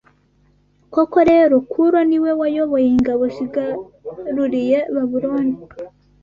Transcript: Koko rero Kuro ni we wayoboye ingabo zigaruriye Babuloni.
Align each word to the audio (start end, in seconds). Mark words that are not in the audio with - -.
Koko 0.93 1.17
rero 1.29 1.55
Kuro 1.71 1.97
ni 2.09 2.17
we 2.23 2.31
wayoboye 2.39 2.87
ingabo 2.93 3.23
zigaruriye 3.35 4.77
Babuloni. 4.93 5.55